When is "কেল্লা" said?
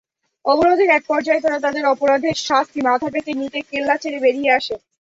3.69-3.95